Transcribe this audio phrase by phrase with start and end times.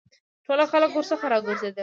[0.45, 1.79] ټول خلک ورڅخه را وګرځېدل.